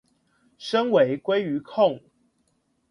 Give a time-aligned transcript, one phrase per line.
[0.03, 0.03] 身
[0.89, 2.01] 為鮭魚控